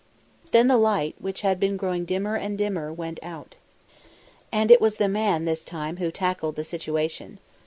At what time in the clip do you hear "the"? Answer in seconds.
0.67-0.77, 4.95-5.07, 6.55-6.63